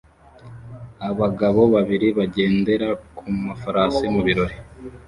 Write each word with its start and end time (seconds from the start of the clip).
Abagabo 1.09 1.61
babiri 1.73 2.07
bagendera 2.17 2.87
ku 3.17 3.25
mafarashi 3.45 4.05
mu 4.13 4.21
birori 4.27 4.55